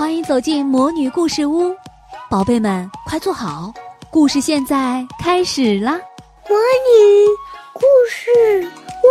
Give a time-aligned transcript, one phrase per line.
[0.00, 1.76] 欢迎走进魔女故事屋，
[2.30, 3.70] 宝贝们快坐好，
[4.10, 5.92] 故事现在开始啦！
[6.48, 7.28] 魔女
[7.74, 8.66] 故事
[9.04, 9.06] 屋，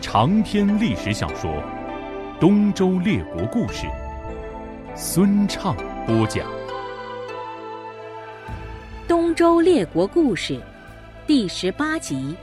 [0.00, 1.50] 长篇历史小说
[2.38, 3.86] 《东周列国故事》，
[4.94, 5.74] 孙畅
[6.06, 6.46] 播讲。
[9.08, 10.54] 《东周列国故事》
[11.26, 12.36] 第十八集：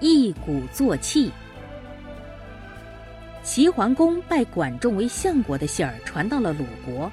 [0.00, 1.30] 一鼓作气。
[3.42, 7.10] 齐桓公拜管仲为相国的信儿传到了鲁国，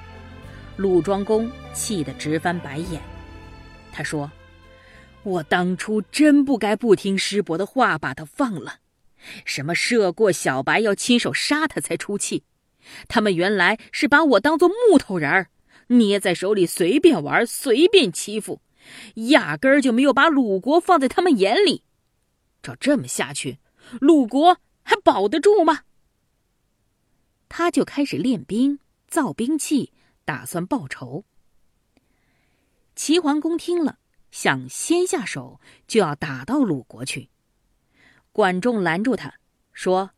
[0.76, 3.02] 鲁庄公气得直翻白眼。
[3.92, 4.30] 他说
[5.24, 8.76] ：“我当初真不该不听师伯的话，把他放了。
[9.44, 12.44] 什么射过小白要亲手杀他才出气，
[13.08, 15.48] 他们原来是把我当做木头人儿，
[15.88, 18.62] 捏在手里随便玩，随便欺负，
[19.14, 21.82] 压根儿就没有把鲁国放在他们眼里。
[22.62, 23.58] 照这么下去，
[24.00, 25.80] 鲁国还保得住吗？”
[27.50, 29.92] 他就开始练兵、造兵器，
[30.24, 31.24] 打算报仇。
[32.94, 33.98] 齐桓公听了，
[34.30, 37.28] 想先下手，就要打到鲁国去。
[38.30, 39.34] 管仲拦住他，
[39.72, 40.12] 说：“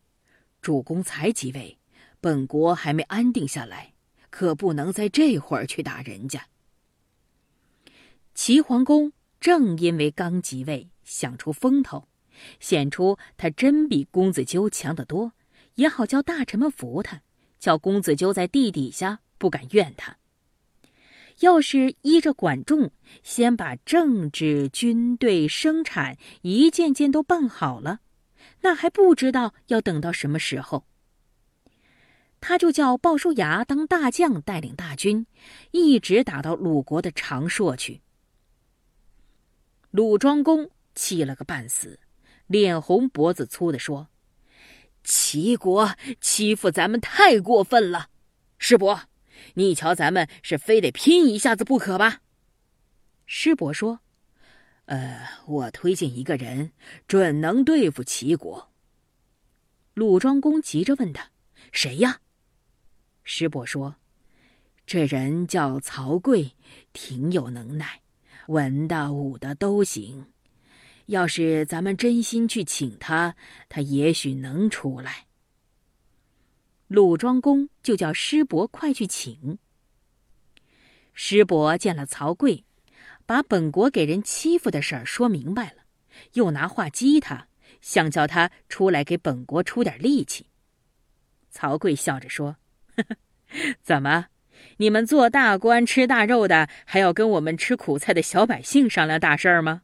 [0.61, 1.79] 主公才即位，
[2.21, 3.95] 本国还没安定下来，
[4.29, 6.47] 可不能在这会儿去打人家。”
[8.35, 12.07] 齐桓公正因为刚即位，想出风头，
[12.59, 15.33] 显出他真比公子纠强得多。
[15.75, 17.21] 也好叫大臣们服他，
[17.59, 20.17] 叫公子纠在地底下不敢怨他。
[21.39, 22.91] 要是依着管仲，
[23.23, 28.01] 先把政治、军队、生产一件件都办好了，
[28.61, 30.85] 那还不知道要等到什么时候。
[32.39, 35.25] 他就叫鲍叔牙当大将，带领大军，
[35.71, 38.01] 一直打到鲁国的长硕去。
[39.89, 41.99] 鲁庄公气了个半死，
[42.45, 44.09] 脸红脖子粗的说。
[45.03, 48.09] 齐国欺负咱们太过分了，
[48.57, 49.01] 师伯，
[49.55, 52.21] 你瞧咱们是非得拼一下子不可吧？
[53.25, 53.99] 师伯说
[54.85, 56.71] ：“呃，我推荐一个人，
[57.07, 58.69] 准能对付齐国。”
[59.93, 61.29] 鲁庄公急着问他
[61.71, 62.21] ：“谁呀？”
[63.23, 63.95] 师伯说
[64.85, 66.51] ：“这人叫曹刿，
[66.91, 68.01] 挺有能耐，
[68.47, 70.27] 文的武的都行。”
[71.07, 73.35] 要是咱们真心去请他，
[73.67, 75.25] 他也许能出来。
[76.87, 79.57] 鲁庄公就叫师伯快去请。
[81.13, 82.63] 师伯见了曹刿，
[83.25, 85.83] 把本国给人欺负的事儿说明白了，
[86.33, 87.47] 又拿话激他，
[87.81, 90.47] 想叫他出来给本国出点力气。
[91.51, 92.57] 曹刿笑着说
[92.97, 93.15] ：“呵呵
[93.81, 94.27] 怎么，
[94.77, 99.83] 你们做大官吃大肉的，还要跟我们吃苦菜的小百姓商量大事儿吗？”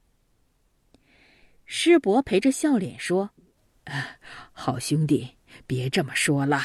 [1.71, 3.29] 师伯陪着笑脸说
[3.85, 4.17] ：“啊，
[4.51, 5.35] 好兄弟，
[5.67, 6.59] 别这么说了。”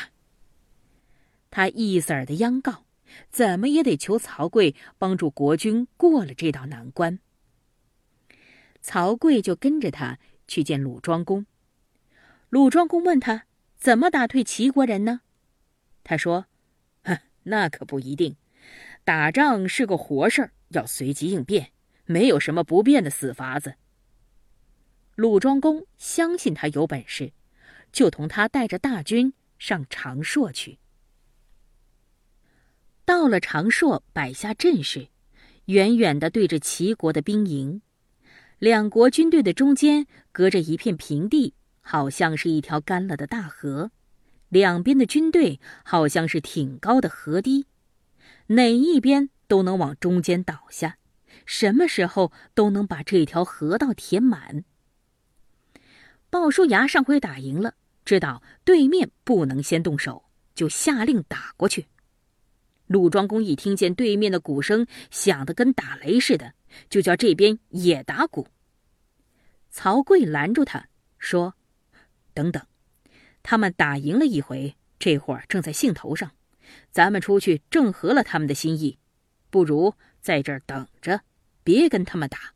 [1.52, 2.86] 他一色儿的央告，
[3.30, 7.18] 怎么也得求曹刿帮助国君过了这道难关。
[8.80, 11.44] 曹刿就跟着他去见鲁庄公。
[12.48, 13.44] 鲁庄公问他
[13.76, 15.20] 怎么打退齐国人呢？
[16.02, 16.46] 他说
[17.04, 18.36] ：“哼，那可不一定。
[19.04, 21.72] 打仗是个活事儿，要随机应变，
[22.06, 23.74] 没有什么不变的死法子。”
[25.16, 27.32] 鲁庄公相信他有本事，
[27.92, 30.78] 就同他带着大军上长硕去。
[33.04, 35.08] 到了长硕，摆下阵势，
[35.66, 37.80] 远远的对着齐国的兵营。
[38.58, 43.90] 两国军队的中间隔着一片平地，好像是一条干了的大河；
[44.48, 47.66] 两边的军队好像是挺高的河堤，
[48.48, 50.96] 哪一边都能往中间倒下，
[51.46, 54.64] 什么时候都能把这条河道填满。
[56.34, 61.86] 鲍叔牙上回打赢了，知道对面不能先动手，就下令打过去。
[62.88, 66.54] 鲁庄公一听见对面的鼓声响得跟打雷似的，
[66.90, 68.48] 就叫这边也打鼓。
[69.70, 70.88] 曹刿拦住他
[71.20, 71.54] 说
[72.34, 72.60] ：“等等，
[73.44, 76.32] 他们打赢了一回，这会儿正在兴头上，
[76.90, 78.98] 咱们出去正合了他们的心意，
[79.50, 81.20] 不如在这儿等着，
[81.62, 82.54] 别跟他们打。”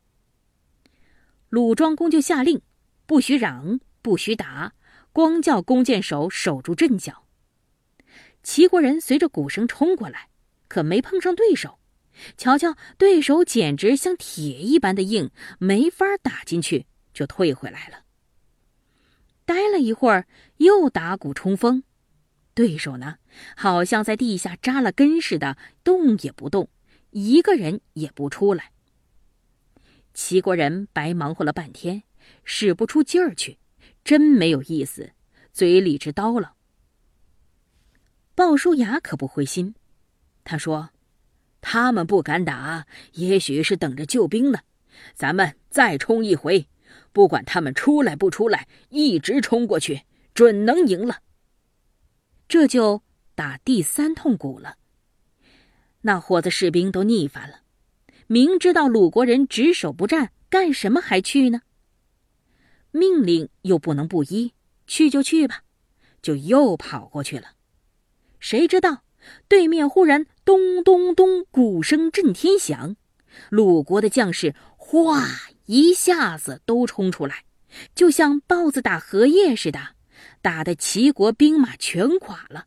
[1.47, 2.61] 鲁庄公就下令。
[3.09, 4.73] 不许嚷，不许打，
[5.11, 7.25] 光叫弓箭手守住阵脚。
[8.43, 10.29] 齐国人随着鼓声冲过来，
[10.67, 11.79] 可没碰上对手。
[12.37, 18.03] 瞧瞧，对手简直像铁一般的硬，没法打进去，就退回来了。
[19.43, 20.27] 待了一会儿，
[20.57, 21.81] 又打鼓冲锋，
[22.53, 23.15] 对手呢，
[23.55, 26.69] 好像在地下扎了根似的，动也不动，
[27.09, 28.71] 一个人也不出来。
[30.13, 32.03] 齐国人白忙活了半天。
[32.43, 33.57] 使不出劲儿去，
[34.03, 35.11] 真没有意思
[35.51, 36.55] 嘴里直叨唠。
[38.35, 39.75] 鲍叔牙可不灰心，
[40.43, 40.91] 他说
[41.61, 44.59] ：“他们不敢打，也许是等着救兵呢。
[45.13, 46.67] 咱们再冲一回，
[47.11, 50.03] 不管他们出来不出来，一直冲过去，
[50.33, 51.19] 准能赢了。”
[52.47, 53.03] 这就
[53.35, 54.77] 打第三通鼓了。
[56.01, 57.61] 那伙子士兵都腻烦了，
[58.27, 61.61] 明知道鲁国人只守不战，干什么还去呢？
[62.91, 64.53] 命令又不能不依，
[64.87, 65.63] 去就去吧，
[66.21, 67.51] 就又跑过去了。
[68.39, 69.03] 谁知道
[69.47, 72.95] 对面忽然咚咚咚，鼓声震天响，
[73.49, 75.27] 鲁国的将士哗
[75.65, 77.43] 一下子都冲出来，
[77.93, 79.95] 就像豹子打荷叶似的，
[80.41, 82.65] 打得齐国兵马全垮了。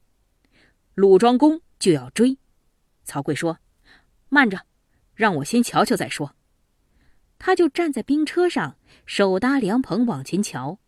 [0.95, 2.39] 鲁庄公就要追。
[3.05, 3.59] 曹刿说
[4.29, 4.61] ：“慢着，
[5.15, 6.37] 让我先瞧瞧再说。”
[7.41, 10.79] 他就站在兵车上，手搭凉棚往前瞧，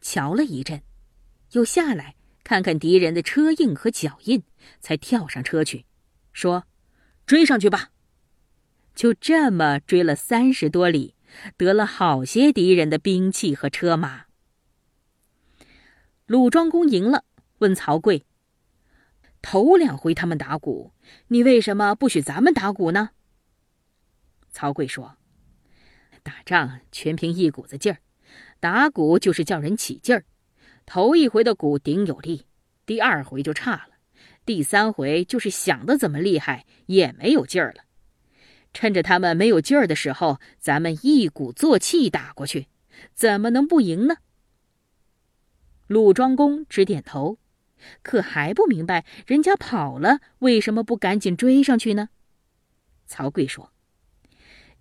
[0.00, 0.82] 瞧了一阵，
[1.52, 4.42] 又下来看看敌人的车印和脚印，
[4.80, 5.86] 才跳上车去，
[6.32, 6.66] 说
[7.26, 7.90] ：“追上去吧。”
[8.94, 11.14] 就这么追了三十多里，
[11.56, 14.26] 得了好些敌人的兵器和车马。
[16.26, 17.24] 鲁庄公赢了，
[17.58, 18.22] 问曹刿。
[19.42, 20.92] 头两回他们打鼓，
[21.28, 23.10] 你为什么不许咱们打鼓呢？
[24.50, 25.16] 曹刿说
[26.24, 27.98] ：“打仗全凭一股子劲儿，
[28.58, 30.24] 打鼓就是叫人起劲儿。
[30.86, 32.46] 头一回的鼓顶有力，
[32.84, 33.90] 第二回就差了，
[34.44, 37.84] 第三回就是想的怎么厉害也没有劲儿了。
[38.72, 42.66] 趁着他们没有劲儿的时候，咱们一鼓作气打过去，
[43.14, 44.16] 怎么能不赢呢？”
[45.86, 47.38] 鲁庄公直点头。
[48.02, 52.08] 可还不明白，人家跑了，为什么不赶紧追上去呢？
[53.04, 53.72] 曹刿说：“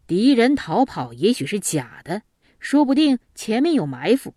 [0.06, 2.24] 敌人逃跑也许是假的，
[2.60, 4.36] 说不定前面有埋伏，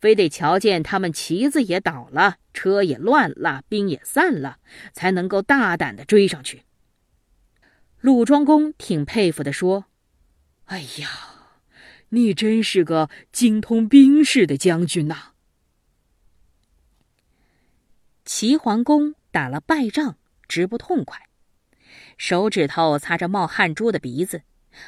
[0.00, 4.58] 非得瞧见他们旗子也倒了，车也乱了，兵也散了，
[4.92, 6.64] 才能够大胆的追上去。”
[8.00, 9.86] 鲁庄公挺佩服的说
[10.66, 11.08] ：“哎呀，
[12.10, 15.32] 你真是个精通兵事的将军呐！”
[18.24, 21.28] 齐桓公打了败仗，直不痛快，
[22.18, 24.42] 手指头擦着冒汗珠的鼻子，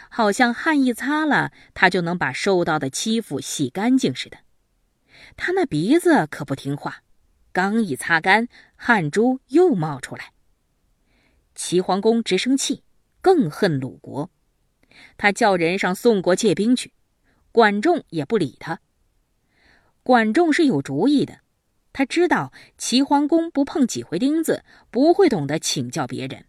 [0.09, 4.39] 好像汗一擦了，他就能把受到的欺负洗干净似的。
[5.37, 7.03] 他那鼻子可不听话，
[7.53, 10.33] 刚一擦干，汗珠又冒出来。
[11.55, 12.83] 齐桓公直生气，
[13.21, 14.31] 更恨鲁国，
[15.17, 16.93] 他叫人上宋国借兵去，
[17.51, 18.81] 管仲也不理他。
[20.03, 21.41] 管仲是有主意的。
[21.93, 26.45] 他知道齐桓公不碰几回钉子，不会懂得请教别人。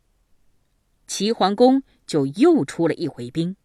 [1.08, 3.56] 齐桓公就又出了一回兵。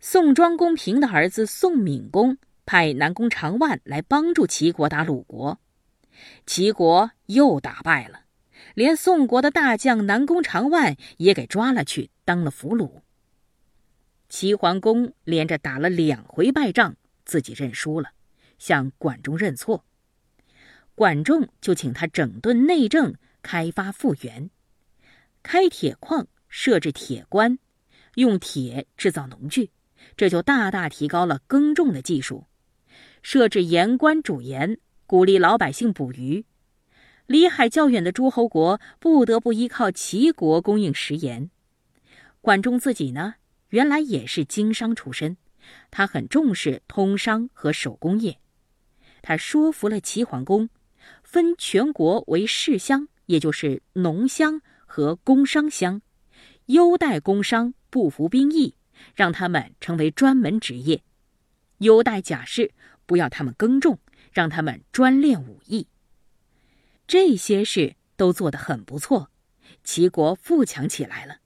[0.00, 5.60] 宋庄公平的儿子宋闵公派南宫长万来帮助齐国打鲁国，
[6.44, 8.24] 齐国又打败了，
[8.74, 13.02] 连宋国的大将南宫长万也给抓了去当了俘虏。
[14.28, 18.10] 齐桓公连着打了两回败仗，自己认输了，
[18.58, 19.84] 向管仲认错。
[20.96, 24.50] 管仲就请他整顿内政，开发复原，
[25.42, 27.58] 开铁矿，设置铁棺，
[28.16, 29.70] 用铁制造农具，
[30.16, 32.44] 这就大大提高了耕种的技术。
[33.22, 36.44] 设置盐官煮盐，鼓励老百姓捕鱼。
[37.26, 41.48] 离海较远的诸侯国不得不依靠齐国供应食盐。
[42.40, 43.34] 管仲自己呢，
[43.68, 45.36] 原来也是经商出身，
[45.90, 48.38] 他很重视通商和手工业，
[49.22, 50.68] 他说服了齐桓公。
[51.22, 56.02] 分全国为市乡，也就是农乡和工商乡，
[56.70, 58.76] 优待工商，不服兵役，
[59.16, 61.02] 让他们成为专门职业；
[61.78, 62.70] 优待甲士，
[63.06, 63.98] 不要他们耕种，
[64.32, 65.88] 让他们专练武艺。
[67.08, 69.32] 这些事都做得很不错，
[69.82, 71.38] 齐国富强起来了。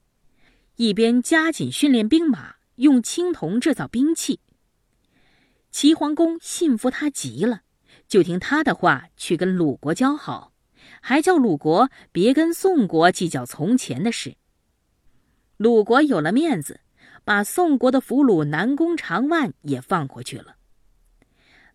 [0.77, 4.41] 一边加紧训练兵马，用青铜制造兵器。
[5.71, 7.63] 齐桓公信服他极了。
[8.07, 10.53] 就听他的话去跟鲁国交好，
[11.01, 14.37] 还叫鲁国别跟宋国计较从前的事。
[15.57, 16.81] 鲁国有了面子，
[17.25, 20.57] 把宋国的俘虏南宫长万也放回去了。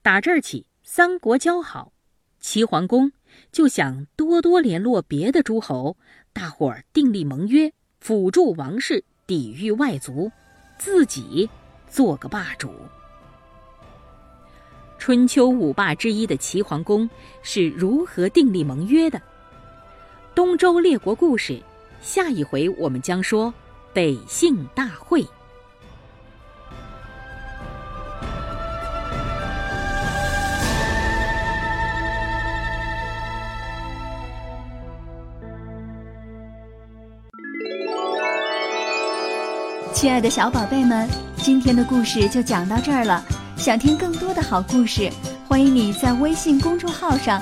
[0.02, 1.94] 打这儿起，三国交好，
[2.42, 3.12] 齐桓公
[3.52, 5.96] 就想多多联络别的诸侯，
[6.34, 7.72] 大伙儿订立盟约，
[8.02, 10.30] 辅助王室，抵御外族，
[10.78, 11.50] 自己
[11.90, 12.74] 做个霸主。
[14.98, 17.10] 春秋五霸之一的齐桓公
[17.42, 19.22] 是如何订立盟约的？
[20.36, 21.62] 东周列国故事，
[22.02, 23.54] 下一回我们将说
[23.94, 25.26] 北姓大会。
[39.92, 43.24] 亲爱的小宝贝们今天的故事就讲到这儿了。
[43.60, 45.12] 想听更多的好故事
[45.46, 47.42] 欢迎你在微信公众号上